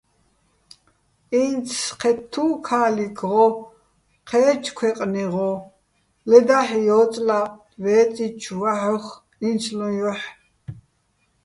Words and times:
ინც 1.43 1.67
ჴეთთუ́ 1.99 2.49
ქა́ლიქ 2.67 3.17
ღო, 3.31 3.45
ჴე́ჩო̆ 4.27 4.75
ქვეყნი 4.77 5.25
ღო, 5.33 5.51
ლე 6.29 6.39
დაჰ̦ 6.47 6.71
ჲო́წლა 6.85 7.39
ვე́წიჩო̆ 7.81 8.57
ვაჰ̦ოხ 8.61 9.05
ი́ნცლუჼ 9.47 9.89
ჲოჰ̦. 9.99 10.23